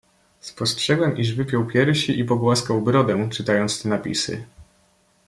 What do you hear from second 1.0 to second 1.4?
iż